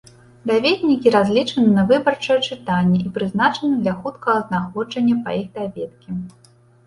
[0.51, 6.09] Даведнікі разлічаны на выбарчае чытанне і прызначаны для хуткага знаходжання па іх даведкі.